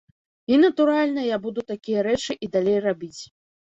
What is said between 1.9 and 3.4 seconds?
рэчы і далей рабіць.